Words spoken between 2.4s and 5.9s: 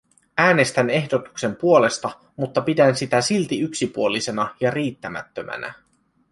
pidän sitä silti yksipuolisena ja riittämättömänä.